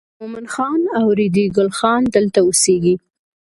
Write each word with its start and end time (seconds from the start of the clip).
مومن 0.19 0.45
خان 0.53 0.81
او 0.97 1.05
ریډي 1.17 1.45
ګل 1.55 1.69
خان 1.77 2.01
دلته 2.15 2.39
اوسېږي. 2.43 2.95